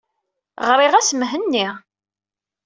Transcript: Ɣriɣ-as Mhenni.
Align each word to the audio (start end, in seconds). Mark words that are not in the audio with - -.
Ɣriɣ-as 0.69 1.09
Mhenni. 1.15 1.67